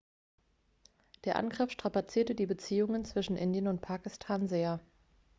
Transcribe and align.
der 1.25 1.35
angriff 1.35 1.69
strapazierte 1.69 2.33
die 2.33 2.47
beziehungen 2.47 3.05
zwischen 3.05 3.35
indien 3.37 3.67
und 3.67 3.81
pakistan 3.81 4.47
sehr 4.47 4.79